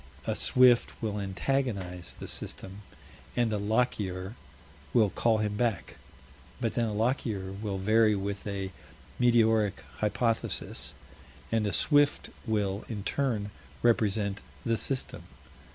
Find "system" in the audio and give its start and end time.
2.27-2.81, 14.75-15.21